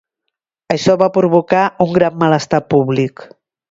Això 0.75 0.95
va 1.03 1.11
provocar 1.19 1.69
un 1.87 1.97
gran 2.01 2.21
malestar 2.27 2.67
públic. 2.77 3.29